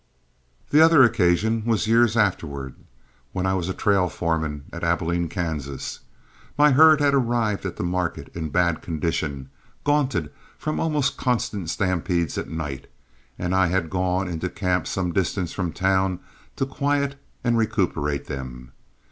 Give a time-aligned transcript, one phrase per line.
[0.71, 2.73] The other occasion was years afterward,
[3.33, 5.99] when I was a trail foreman at Abilene, Kansas.
[6.57, 9.49] My herd had arrived at that market in bad condition,
[9.83, 12.87] gaunted from almost constant stampedes at night,
[13.37, 16.19] and I had gone into camp some distance from town
[16.55, 18.71] to quiet and recuperate them.